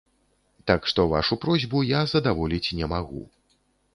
[0.71, 3.21] Так што вашу просьбу я задаволіць не магу.